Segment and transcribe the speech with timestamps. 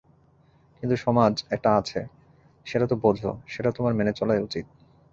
[0.83, 2.01] কিন্তু সমাজ একটা আছে–
[2.65, 3.19] সেটা তো বোঝ,
[3.47, 4.65] সেটা তোমার মেনে চলাই উচিত।